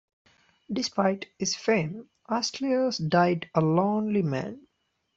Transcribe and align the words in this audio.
Despite 0.73 1.27
his 1.37 1.55
fame, 1.55 2.09
Astylos 2.27 2.97
died 3.07 3.51
a 3.53 3.61
lonely 3.61 4.23
man. 4.23 4.65